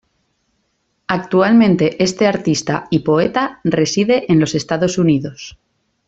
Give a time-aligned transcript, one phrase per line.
[1.07, 5.59] Actualmente este artista y poeta reside en los Estados Unidos.